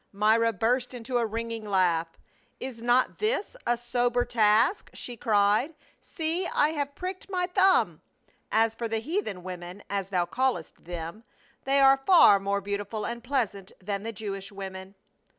Myra 0.11 0.51
burst 0.51 0.95
into 0.95 1.19
a 1.19 1.27
ringing 1.27 1.63
laugh." 1.63 2.07
Is 2.69 2.81
not 2.81 3.19
this 3.19 3.55
a 3.67 3.77
sober 3.77 4.25
task?" 4.25 4.89
she 4.95 5.15
cried. 5.15 5.75
"See, 6.01 6.47
I 6.47 6.69
have 6.69 6.95
pricked 6.95 7.29
my 7.29 7.45
thumb. 7.45 8.01
As 8.51 8.73
for 8.73 8.87
the 8.87 8.97
heathen 8.97 9.43
women, 9.43 9.83
as 9.91 10.09
thou 10.09 10.25
callest 10.25 10.85
them, 10.85 11.23
they 11.65 11.79
are 11.81 12.01
far 12.03 12.39
more 12.39 12.61
beautiful 12.61 13.05
and 13.05 13.23
pleasant 13.23 13.73
than 13.79 14.01
the 14.01 14.11
Jewish 14.11 14.51
women." 14.51 14.95